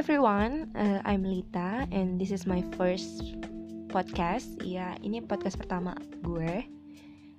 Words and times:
everyone, 0.00 0.72
uh, 0.80 1.04
I'm 1.04 1.28
Lita 1.28 1.84
and 1.92 2.16
this 2.16 2.32
is 2.32 2.48
my 2.48 2.64
first 2.80 3.20
podcast. 3.92 4.48
Ya, 4.64 4.96
ini 5.04 5.20
podcast 5.20 5.60
pertama 5.60 5.92
gue. 6.24 6.64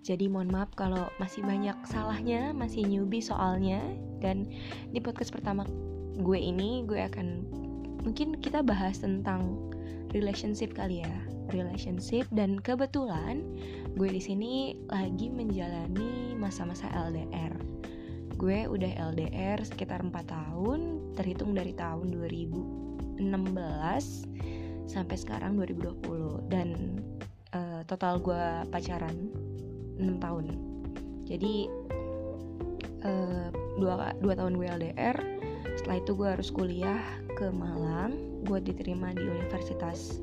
Jadi 0.06 0.30
mohon 0.30 0.54
maaf 0.54 0.70
kalau 0.78 1.10
masih 1.18 1.42
banyak 1.42 1.74
salahnya, 1.90 2.54
masih 2.54 2.86
newbie 2.86 3.18
soalnya. 3.18 3.82
Dan 4.22 4.46
di 4.94 5.02
podcast 5.02 5.34
pertama 5.34 5.66
gue 6.22 6.38
ini, 6.38 6.86
gue 6.86 7.02
akan 7.02 7.50
mungkin 8.06 8.38
kita 8.38 8.62
bahas 8.62 9.02
tentang 9.02 9.74
relationship 10.14 10.78
kali 10.78 11.02
ya, 11.02 11.18
relationship. 11.50 12.30
Dan 12.30 12.62
kebetulan 12.62 13.42
gue 13.98 14.10
di 14.14 14.22
sini 14.22 14.78
lagi 14.86 15.34
menjalani 15.34 16.38
masa-masa 16.38 16.86
LDR 16.94 17.71
gue 18.42 18.66
udah 18.66 19.14
LDR 19.14 19.62
sekitar 19.62 20.02
4 20.02 20.10
tahun 20.26 21.14
terhitung 21.14 21.54
dari 21.54 21.78
tahun 21.78 22.10
2016 22.10 23.22
sampai 24.90 25.16
sekarang 25.22 25.62
2020 25.62 26.50
dan 26.50 26.98
uh, 27.54 27.86
total 27.86 28.18
gue 28.18 28.66
pacaran 28.74 29.30
6 30.02 30.18
tahun. 30.18 30.58
Jadi 31.30 31.70
uh, 33.06 33.54
dua, 33.78 34.18
dua 34.18 34.34
tahun 34.34 34.58
gue 34.58 34.68
LDR 34.74 35.18
setelah 35.78 36.02
itu 36.02 36.12
gue 36.18 36.28
harus 36.34 36.50
kuliah 36.50 37.02
ke 37.38 37.46
Malang 37.54 38.42
gue 38.50 38.58
diterima 38.58 39.14
di 39.14 39.22
Universitas 39.22 40.18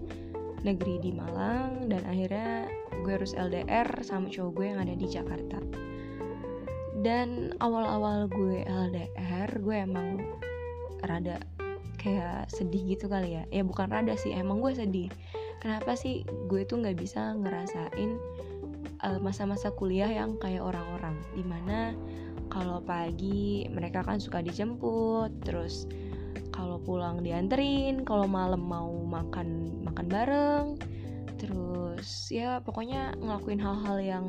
Negeri 0.66 0.98
di 0.98 1.14
Malang 1.14 1.86
dan 1.86 2.02
akhirnya 2.02 2.66
gue 3.06 3.12
harus 3.14 3.30
LDR 3.38 3.86
sama 4.02 4.26
cowok 4.26 4.52
gue 4.58 4.66
yang 4.74 4.82
ada 4.82 4.94
di 4.98 5.06
Jakarta 5.06 5.87
dan 7.08 7.56
awal-awal 7.64 8.28
gue 8.28 8.68
LDR 8.68 9.48
gue 9.64 9.76
emang 9.80 10.20
rada 11.00 11.40
kayak 11.96 12.52
sedih 12.52 12.84
gitu 12.84 13.08
kali 13.08 13.40
ya. 13.40 13.48
Ya 13.48 13.64
bukan 13.64 13.88
rada 13.88 14.12
sih 14.12 14.36
emang 14.36 14.60
gue 14.60 14.76
sedih. 14.76 15.08
Kenapa 15.56 15.96
sih 15.96 16.28
gue 16.52 16.68
tuh 16.68 16.84
nggak 16.84 17.00
bisa 17.00 17.32
ngerasain 17.32 18.20
masa 19.00 19.24
masa-masa 19.24 19.72
kuliah 19.72 20.12
yang 20.12 20.36
kayak 20.36 20.60
orang-orang? 20.60 21.16
Di 21.32 21.40
mana 21.48 21.96
kalau 22.52 22.84
pagi 22.84 23.64
mereka 23.72 24.04
kan 24.04 24.20
suka 24.20 24.44
dijemput 24.44 25.32
terus 25.48 25.88
kalau 26.52 26.76
pulang 26.76 27.24
dianterin 27.24 28.04
kalau 28.04 28.28
malam 28.28 28.68
mau 28.68 28.92
makan 29.08 29.80
makan 29.80 30.06
bareng. 30.12 30.66
Terus 31.40 32.28
ya 32.28 32.60
pokoknya 32.60 33.16
ngelakuin 33.16 33.64
hal-hal 33.64 33.96
yang 33.96 34.26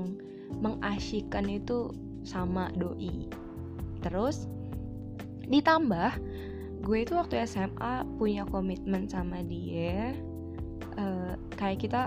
mengasyikkan 0.64 1.44
itu 1.52 1.92
sama 2.30 2.70
doi. 2.78 3.26
Terus 4.06 4.46
ditambah 5.50 6.14
gue 6.86 6.98
itu 7.02 7.18
waktu 7.18 7.42
SMA 7.50 8.06
punya 8.22 8.46
komitmen 8.46 9.10
sama 9.10 9.42
dia 9.42 10.14
uh, 10.96 11.34
kayak 11.58 11.90
kita 11.90 12.02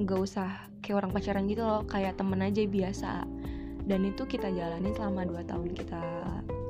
nggak 0.00 0.20
usah 0.20 0.48
kayak 0.80 1.04
orang 1.04 1.12
pacaran 1.12 1.44
gitu 1.44 1.62
loh 1.62 1.84
kayak 1.84 2.16
temen 2.16 2.40
aja 2.40 2.64
biasa. 2.64 3.12
Dan 3.86 4.02
itu 4.02 4.26
kita 4.26 4.50
jalanin 4.50 4.96
selama 4.96 5.28
2 5.28 5.46
tahun 5.46 5.70
kita 5.76 6.02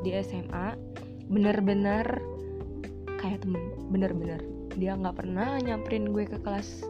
di 0.05 0.13
SMA 0.21 0.77
bener-bener 1.33 2.05
kayak 3.23 3.47
temen 3.47 3.63
bener-bener. 3.89 4.43
Dia 4.77 4.93
nggak 4.99 5.25
pernah 5.25 5.57
nyamperin 5.63 6.13
gue 6.13 6.29
ke 6.29 6.37
kelas. 6.45 6.85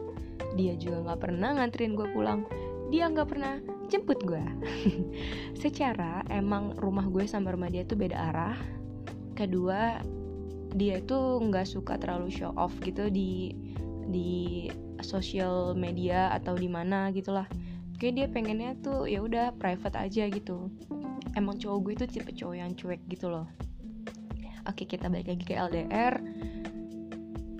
Dia 0.59 0.75
juga 0.75 1.07
nggak 1.07 1.21
pernah 1.23 1.55
nganterin 1.55 1.95
gue 1.95 2.07
pulang 2.11 2.43
dia 2.87 3.11
nggak 3.11 3.27
pernah 3.27 3.59
jemput 3.91 4.19
gue 4.23 4.43
secara 5.63 6.23
emang 6.31 6.75
rumah 6.79 7.07
gue 7.07 7.27
sama 7.27 7.51
rumah 7.51 7.67
dia 7.67 7.83
tuh 7.83 7.99
beda 7.99 8.17
arah. 8.31 8.57
Kedua 9.35 9.99
dia 10.75 10.99
itu 10.99 11.19
nggak 11.41 11.67
suka 11.67 11.99
terlalu 11.99 12.31
show 12.31 12.51
off 12.55 12.75
gitu 12.83 13.11
di 13.11 13.55
di 14.07 14.67
sosial 15.03 15.75
media 15.75 16.31
atau 16.31 16.55
di 16.55 16.71
mana 16.71 17.11
gitulah. 17.11 17.47
Kayak 17.97 18.13
dia 18.13 18.27
pengennya 18.29 18.71
tuh 18.79 19.09
ya 19.09 19.19
udah 19.19 19.51
private 19.57 19.97
aja 19.97 20.29
gitu. 20.29 20.71
Emang 21.35 21.59
cowok 21.59 21.79
gue 21.83 21.93
tuh 22.05 22.09
tipe 22.09 22.31
cowok 22.31 22.55
yang 22.55 22.71
cuek 22.77 23.01
gitu 23.09 23.27
loh. 23.27 23.47
Oke 24.67 24.83
kita 24.83 25.07
balik 25.07 25.31
lagi 25.31 25.43
ke 25.47 25.55
LDR 25.55 26.19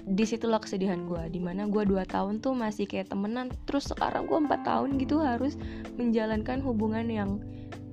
di 0.08 0.24
situlah 0.24 0.64
kesedihan 0.64 1.04
gue 1.04 1.28
di 1.28 1.44
mana 1.44 1.68
gue 1.68 1.84
dua 1.84 2.08
tahun 2.08 2.40
tuh 2.40 2.56
masih 2.56 2.88
kayak 2.88 3.12
temenan. 3.12 3.52
Terus 3.68 3.92
sekarang 3.92 4.26
gue 4.26 4.40
empat 4.40 4.64
tahun 4.64 4.96
gitu 5.04 5.20
harus 5.20 5.60
menjalankan 6.00 6.64
hubungan 6.64 7.12
yang 7.12 7.44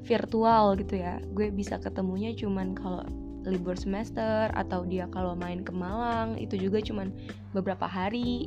virtual 0.06 0.78
gitu 0.78 1.02
ya. 1.02 1.18
Gue 1.34 1.50
bisa 1.50 1.82
ketemunya 1.82 2.30
cuman 2.38 2.78
kalau 2.78 3.02
libur 3.44 3.76
semester 3.76 4.48
atau 4.54 4.86
dia 4.88 5.10
kalau 5.10 5.36
main 5.36 5.60
ke 5.66 5.74
Malang 5.74 6.38
itu 6.38 6.54
juga 6.56 6.78
cuman 6.78 7.10
beberapa 7.50 7.84
hari. 7.84 8.46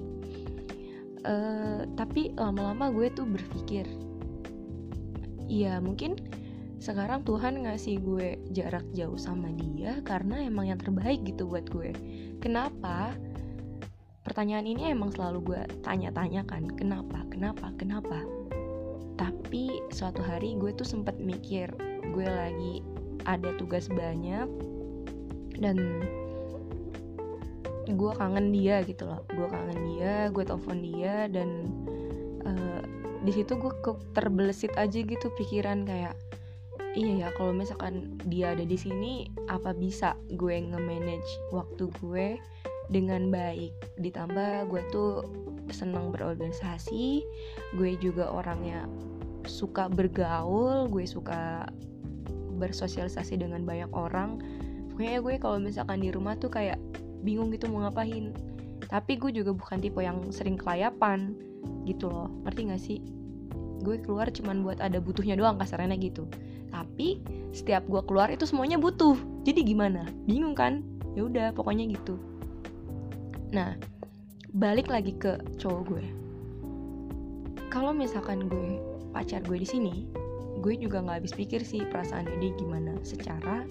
Uh, 1.28 1.84
tapi 2.00 2.32
lama-lama 2.40 2.88
gue 2.94 3.12
tuh 3.12 3.28
berpikir 3.28 3.84
iya 5.48 5.80
mungkin 5.82 6.16
sekarang 6.78 7.26
Tuhan 7.26 7.66
ngasih 7.66 7.98
gue 8.06 8.38
jarak 8.54 8.86
jauh 8.94 9.18
sama 9.18 9.50
dia 9.58 9.98
karena 10.06 10.46
emang 10.46 10.70
yang 10.70 10.78
terbaik 10.78 11.26
gitu 11.26 11.50
buat 11.50 11.66
gue. 11.74 11.90
Kenapa 12.38 13.18
pertanyaan 14.28 14.68
ini 14.68 14.92
emang 14.92 15.16
selalu 15.16 15.56
gue 15.56 15.62
tanya-tanya 15.88 16.44
kan 16.44 16.68
kenapa 16.76 17.24
kenapa 17.32 17.72
kenapa? 17.80 18.28
Tapi 19.16 19.80
suatu 19.88 20.20
hari 20.20 20.60
gue 20.60 20.76
tuh 20.76 20.84
sempet 20.84 21.16
mikir 21.16 21.72
gue 22.12 22.28
lagi 22.28 22.84
ada 23.24 23.56
tugas 23.56 23.88
banyak 23.88 24.52
dan 25.64 26.04
gue 27.88 28.12
kangen 28.20 28.52
dia 28.52 28.84
gitu 28.84 29.08
loh. 29.08 29.24
Gue 29.32 29.48
kangen 29.48 29.96
dia 29.96 30.28
gue 30.28 30.44
telepon 30.44 30.84
dia 30.84 31.32
dan 31.32 31.72
uh, 32.44 32.84
di 33.24 33.32
situ 33.32 33.56
gue 33.56 33.72
terbelesit 34.12 34.76
aja 34.76 35.00
gitu 35.08 35.32
pikiran 35.40 35.88
kayak 35.88 36.20
iya 37.00 37.26
ya 37.26 37.30
kalau 37.40 37.56
misalkan 37.56 38.20
dia 38.28 38.52
ada 38.58 38.66
di 38.66 38.76
sini 38.76 39.32
apa 39.48 39.72
bisa 39.72 40.18
gue 40.34 40.58
nge-manage 40.58 41.32
waktu 41.54 41.88
gue 42.04 42.28
dengan 42.88 43.28
baik. 43.32 43.76
Ditambah 44.00 44.72
gue 44.72 44.82
tuh 44.92 45.24
senang 45.72 46.12
berorganisasi. 46.12 47.24
Gue 47.76 48.00
juga 48.00 48.32
orangnya 48.32 48.88
suka 49.48 49.92
bergaul. 49.92 50.88
Gue 50.88 51.04
suka 51.04 51.68
bersosialisasi 52.58 53.40
dengan 53.40 53.68
banyak 53.68 53.92
orang. 53.94 54.40
Pokoknya 54.92 55.20
gue 55.22 55.36
kalau 55.38 55.58
misalkan 55.62 56.02
di 56.02 56.10
rumah 56.10 56.40
tuh 56.40 56.50
kayak 56.50 56.80
bingung 57.22 57.52
gitu 57.54 57.70
mau 57.70 57.86
ngapain. 57.88 58.34
Tapi 58.88 59.20
gue 59.20 59.32
juga 59.36 59.52
bukan 59.52 59.84
tipe 59.84 60.00
yang 60.00 60.24
sering 60.32 60.56
kelayapan 60.56 61.36
gitu 61.84 62.08
loh. 62.08 62.32
Ngerti 62.48 62.62
gak 62.72 62.82
sih? 62.82 63.00
Gue 63.84 64.02
keluar 64.02 64.32
cuman 64.32 64.66
buat 64.66 64.80
ada 64.82 64.98
butuhnya 64.98 65.38
doang 65.38 65.60
kasarnya 65.60 65.94
gitu. 66.00 66.26
Tapi 66.72 67.20
setiap 67.52 67.84
gue 67.86 68.02
keluar 68.08 68.32
itu 68.32 68.48
semuanya 68.48 68.80
butuh. 68.80 69.16
Jadi 69.44 69.76
gimana? 69.76 70.08
Bingung 70.24 70.56
kan? 70.56 70.82
Ya 71.14 71.26
udah 71.26 71.48
pokoknya 71.52 71.90
gitu 71.90 72.37
nah 73.54 73.76
balik 74.56 74.88
lagi 74.90 75.14
ke 75.16 75.38
cowok 75.60 75.84
gue. 75.92 76.06
Kalau 77.68 77.92
misalkan 77.92 78.48
gue 78.48 78.80
pacar 79.12 79.44
gue 79.44 79.60
di 79.60 79.68
sini 79.68 79.96
gue 80.58 80.74
juga 80.74 81.06
nggak 81.06 81.18
habis 81.22 81.34
pikir 81.38 81.62
sih 81.62 81.86
perasaan 81.86 82.26
dia 82.42 82.52
gimana. 82.58 82.98
Secara 83.06 83.64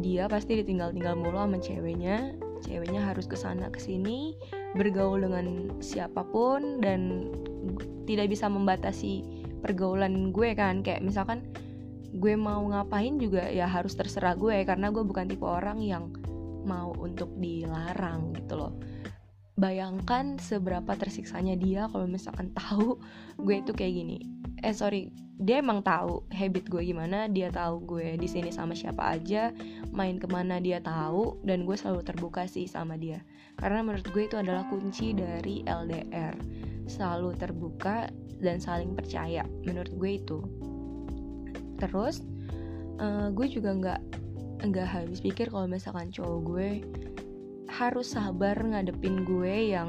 dia 0.00 0.28
pasti 0.28 0.60
ditinggal-tinggal 0.60 1.16
mulu 1.16 1.40
sama 1.40 1.58
ceweknya. 1.60 2.36
Ceweknya 2.60 3.00
harus 3.00 3.24
ke 3.24 3.40
sana 3.40 3.72
ke 3.72 3.80
sini 3.80 4.36
bergaul 4.76 5.24
dengan 5.24 5.72
siapa 5.80 6.20
pun 6.28 6.84
dan 6.84 7.32
tidak 8.04 8.28
bisa 8.28 8.52
membatasi 8.52 9.24
pergaulan 9.64 10.28
gue 10.28 10.52
kan. 10.52 10.84
Kayak 10.84 11.00
misalkan 11.08 11.48
gue 12.10 12.34
mau 12.36 12.60
ngapain 12.68 13.16
juga 13.16 13.48
ya 13.48 13.64
harus 13.64 13.96
terserah 13.96 14.36
gue 14.36 14.66
karena 14.68 14.92
gue 14.92 15.00
bukan 15.00 15.30
tipe 15.30 15.46
orang 15.46 15.80
yang 15.80 16.12
mau 16.64 16.92
untuk 16.98 17.32
dilarang 17.36 18.34
gitu 18.36 18.56
loh. 18.56 18.74
Bayangkan 19.60 20.40
seberapa 20.40 20.96
tersiksanya 20.96 21.52
dia 21.60 21.84
kalau 21.92 22.08
misalkan 22.08 22.48
tahu 22.56 22.96
gue 23.36 23.60
itu 23.60 23.72
kayak 23.76 23.92
gini. 23.92 24.18
Eh 24.64 24.72
sorry 24.72 25.12
dia 25.40 25.64
emang 25.64 25.80
tahu 25.80 26.20
habit 26.36 26.68
gue 26.68 26.92
gimana 26.92 27.24
dia 27.24 27.48
tahu 27.48 27.80
gue 27.96 28.20
di 28.20 28.28
sini 28.28 28.52
sama 28.52 28.76
siapa 28.76 29.16
aja 29.16 29.48
main 29.88 30.20
ke 30.20 30.28
mana 30.28 30.60
dia 30.60 30.84
tahu 30.84 31.40
dan 31.48 31.64
gue 31.64 31.72
selalu 31.72 32.04
terbuka 32.04 32.44
sih 32.44 32.68
sama 32.68 33.00
dia. 33.00 33.24
Karena 33.56 33.80
menurut 33.80 34.04
gue 34.12 34.28
itu 34.28 34.36
adalah 34.36 34.68
kunci 34.68 35.16
dari 35.16 35.64
LDR 35.64 36.36
selalu 36.88 37.36
terbuka 37.40 38.12
dan 38.40 38.60
saling 38.60 38.92
percaya 38.92 39.44
menurut 39.64 39.92
gue 39.96 40.10
itu. 40.16 40.38
Terus 41.80 42.20
uh, 43.00 43.32
gue 43.32 43.46
juga 43.48 43.70
nggak 43.72 44.00
nggak 44.60 44.88
habis 44.88 45.24
pikir 45.24 45.48
kalau 45.48 45.64
misalkan 45.64 46.12
cowok 46.12 46.38
gue 46.44 46.68
harus 47.70 48.12
sabar 48.12 48.58
ngadepin 48.60 49.24
gue 49.24 49.72
yang 49.72 49.88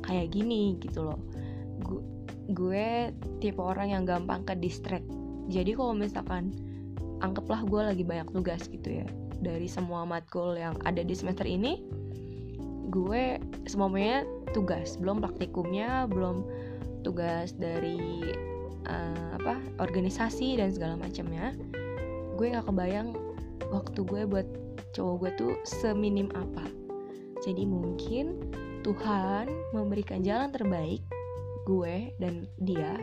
kayak 0.00 0.32
gini 0.32 0.78
gitu 0.80 1.12
loh. 1.12 1.20
Gue, 1.84 2.02
gue 2.54 2.86
tipe 3.42 3.60
orang 3.60 3.92
yang 3.92 4.04
gampang 4.08 4.46
ke 4.48 4.56
distract. 4.56 5.04
Jadi 5.52 5.76
kalau 5.76 5.92
misalkan 5.92 6.54
anggaplah 7.20 7.66
gue 7.66 7.82
lagi 7.82 8.04
banyak 8.06 8.30
tugas 8.30 8.70
gitu 8.70 9.02
ya 9.02 9.06
dari 9.42 9.66
semua 9.66 10.06
matkul 10.06 10.54
yang 10.54 10.74
ada 10.86 11.02
di 11.02 11.14
semester 11.14 11.44
ini 11.44 11.84
gue 12.88 13.36
semuanya 13.68 14.24
tugas. 14.56 14.96
Belum 14.96 15.20
praktikumnya 15.20 16.08
belum 16.08 16.46
tugas 17.04 17.52
dari 17.54 18.24
uh, 18.88 19.36
apa 19.36 19.60
organisasi 19.78 20.58
dan 20.58 20.72
segala 20.72 20.98
macamnya 20.98 21.54
gue 22.38 22.46
nggak 22.54 22.66
kebayang 22.70 23.14
waktu 23.72 24.00
gue 24.04 24.22
buat 24.24 24.48
cowok 24.96 25.14
gue 25.20 25.30
tuh 25.36 25.52
seminim 25.64 26.28
apa. 26.34 26.64
Jadi 27.44 27.64
mungkin 27.64 28.40
Tuhan 28.82 29.48
memberikan 29.76 30.24
jalan 30.24 30.50
terbaik 30.50 31.02
gue 31.68 32.12
dan 32.16 32.48
dia 32.62 32.96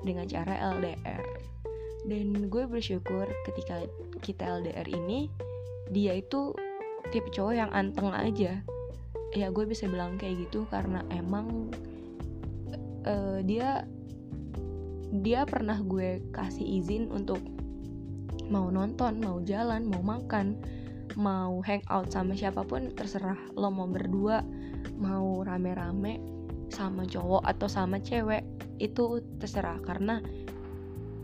dengan 0.00 0.24
cara 0.24 0.56
LDR 0.80 1.40
dan 2.08 2.48
gue 2.48 2.64
bersyukur 2.64 3.28
ketika 3.44 3.84
kita 4.24 4.60
LDR 4.60 4.88
ini 4.88 5.28
dia 5.92 6.16
itu 6.16 6.56
tipe 7.12 7.28
cowok 7.28 7.54
yang 7.56 7.70
anteng 7.74 8.12
aja. 8.14 8.62
Ya 9.36 9.46
gue 9.52 9.64
bisa 9.68 9.86
bilang 9.86 10.16
kayak 10.16 10.48
gitu 10.48 10.64
karena 10.70 11.04
emang 11.12 11.70
uh, 13.04 13.38
dia 13.44 13.84
dia 15.10 15.42
pernah 15.44 15.76
gue 15.82 16.22
kasih 16.30 16.64
izin 16.80 17.10
untuk 17.10 17.42
mau 18.50 18.68
nonton 18.68 19.22
mau 19.22 19.38
jalan 19.46 19.86
mau 19.86 20.02
makan 20.02 20.58
mau 21.14 21.62
hangout 21.62 22.10
sama 22.10 22.34
siapa 22.34 22.66
pun 22.66 22.90
terserah 22.94 23.38
lo 23.54 23.70
mau 23.70 23.86
berdua 23.86 24.42
mau 24.98 25.42
rame-rame 25.42 26.20
sama 26.70 27.02
cowok 27.02 27.42
atau 27.44 27.66
sama 27.66 27.98
cewek 27.98 28.46
itu 28.80 29.20
terserah. 29.42 29.76
Karena 29.84 30.22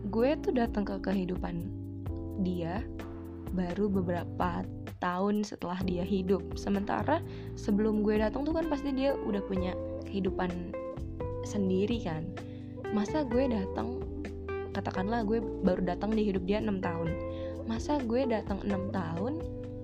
gue 0.07 0.37
tuh 0.43 0.53
datang 0.53 0.85
ke 0.85 0.95
kehidupan 1.01 1.67
dia 2.45 2.85
baru 3.55 3.89
beberapa 3.89 4.61
tahun 5.01 5.41
setelah 5.41 5.79
dia 5.87 6.03
hidup. 6.03 6.43
Sementara 6.59 7.23
sebelum 7.57 8.03
gue 8.03 8.19
datang 8.19 8.45
tuh 8.45 8.53
kan 8.53 8.67
pasti 8.67 8.93
dia 8.93 9.15
udah 9.15 9.41
punya 9.47 9.73
kehidupan 10.05 10.51
sendiri 11.47 11.97
kan. 12.03 12.27
Masa 12.91 13.23
gue 13.25 13.49
datang 13.49 13.99
katakanlah 14.77 15.25
gue 15.25 15.41
baru 15.41 15.81
datang 15.81 16.13
di 16.13 16.29
hidup 16.29 16.45
dia 16.45 16.61
6 16.61 16.69
tahun. 16.85 17.09
Masa 17.65 17.97
gue 18.05 18.29
datang 18.29 18.61
6 18.61 18.93
tahun 18.93 19.33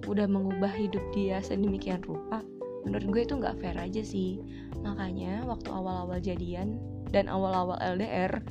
udah 0.05 0.27
mengubah 0.29 0.69
hidup 0.69 1.01
dia 1.17 1.41
sedemikian 1.41 2.05
rupa? 2.05 2.45
Menurut 2.85 3.09
gue 3.09 3.21
itu 3.25 3.33
nggak 3.41 3.57
fair 3.57 3.77
aja 3.81 4.05
sih. 4.05 4.37
Makanya 4.85 5.49
waktu 5.49 5.73
awal-awal 5.73 6.21
jadian 6.21 6.77
dan 7.09 7.25
awal-awal 7.25 7.81
LDR 7.81 8.45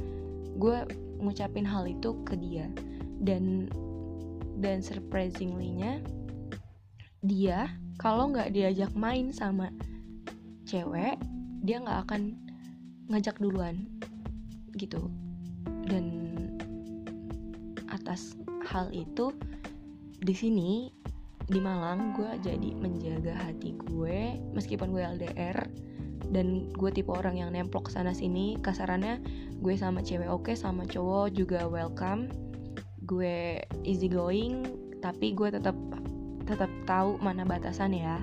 gue 0.58 0.78
ngucapin 1.22 1.62
hal 1.62 1.86
itu 1.86 2.18
ke 2.26 2.34
dia. 2.34 2.66
Dan 3.22 3.70
dan 4.58 4.82
surprisingly-nya 4.82 6.02
dia 7.22 7.70
kalau 8.02 8.34
nggak 8.34 8.50
diajak 8.50 8.90
main 8.98 9.30
sama 9.30 9.70
cewek 10.66 11.14
dia 11.62 11.78
nggak 11.78 12.10
akan 12.10 12.34
ngajak 13.14 13.38
duluan 13.38 13.86
gitu. 14.74 15.06
Dan 15.86 16.31
atas 18.12 18.36
hal 18.68 18.92
itu 18.92 19.32
di 20.20 20.36
sini 20.36 20.92
di 21.48 21.56
Malang 21.64 22.12
gue 22.12 22.28
jadi 22.44 22.76
menjaga 22.76 23.32
hati 23.32 23.72
gue 23.88 24.36
meskipun 24.52 24.92
gue 24.92 25.00
LDR 25.00 25.56
dan 26.28 26.68
gue 26.76 26.92
tipe 26.92 27.08
orang 27.08 27.40
yang 27.40 27.56
nemplok 27.56 27.88
sana 27.88 28.12
sini 28.12 28.60
kasarannya 28.60 29.16
gue 29.64 29.72
sama 29.80 30.04
cewek 30.04 30.28
oke 30.28 30.52
okay, 30.52 30.56
sama 30.60 30.84
cowok 30.84 31.32
juga 31.32 31.64
welcome. 31.64 32.28
Gue 33.08 33.64
easy 33.80 34.12
going 34.12 34.68
tapi 35.00 35.32
gue 35.32 35.48
tetap 35.48 35.74
tetap 36.44 36.68
tahu 36.84 37.16
mana 37.16 37.48
batasan 37.48 37.96
ya. 37.96 38.20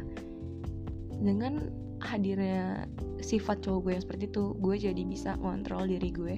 Dengan 1.17 1.65
hadirnya 2.05 2.85
sifat 3.25 3.65
cowok 3.65 3.89
gue 3.89 3.91
yang 3.97 4.03
seperti 4.05 4.23
itu 4.29 4.53
gue 4.61 4.75
jadi 4.77 5.01
bisa 5.01 5.33
ngontrol 5.41 5.89
diri 5.89 6.13
gue 6.13 6.35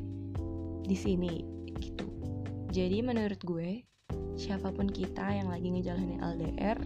di 0.87 0.95
sini 0.95 1.43
gitu 1.83 2.07
jadi 2.71 3.03
menurut 3.03 3.37
gue 3.43 3.83
siapa 4.39 4.71
pun 4.71 4.87
kita 4.87 5.27
yang 5.27 5.51
lagi 5.51 5.69
ngejalanin 5.69 6.23
LDR 6.23 6.79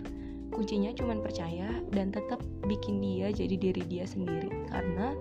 kuncinya 0.49 0.91
cuma 0.97 1.15
percaya 1.21 1.69
dan 1.93 2.09
tetap 2.09 2.41
bikin 2.65 2.99
dia 2.99 3.29
jadi 3.29 3.55
diri 3.55 3.83
dia 3.85 4.05
sendiri 4.09 4.49
karena 4.73 5.13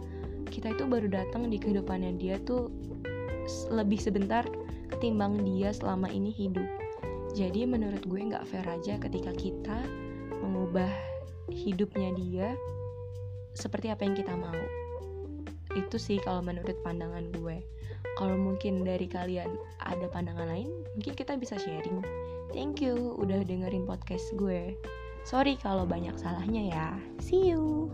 kita 0.48 0.72
itu 0.72 0.84
baru 0.88 1.08
datang 1.12 1.52
di 1.52 1.60
kehidupannya 1.60 2.16
dia 2.16 2.40
tuh 2.42 2.72
lebih 3.68 4.00
sebentar 4.00 4.44
ketimbang 4.88 5.36
dia 5.44 5.70
selama 5.70 6.08
ini 6.08 6.32
hidup 6.32 6.66
jadi 7.34 7.66
menurut 7.66 8.00
gue 8.06 8.20
nggak 8.30 8.46
fair 8.46 8.64
aja 8.64 8.96
ketika 8.96 9.34
kita 9.34 9.78
mengubah 10.40 10.88
hidupnya 11.50 12.14
dia 12.16 12.48
seperti 13.54 13.90
apa 13.90 14.02
yang 14.06 14.14
kita 14.18 14.34
mau. 14.34 14.83
Itu 15.74 15.98
sih 15.98 16.22
kalau 16.22 16.40
menurut 16.40 16.78
pandangan 16.82 17.30
gue. 17.34 17.62
Kalau 18.14 18.38
mungkin 18.38 18.86
dari 18.86 19.10
kalian 19.10 19.50
ada 19.82 20.06
pandangan 20.06 20.46
lain, 20.46 20.70
mungkin 20.94 21.14
kita 21.18 21.34
bisa 21.34 21.58
sharing. 21.58 22.00
Thank 22.54 22.78
you 22.78 23.18
udah 23.18 23.42
dengerin 23.42 23.82
podcast 23.84 24.30
gue. 24.38 24.78
Sorry 25.26 25.58
kalau 25.58 25.82
banyak 25.82 26.14
salahnya 26.14 26.70
ya. 26.70 26.88
See 27.18 27.50
you. 27.50 27.90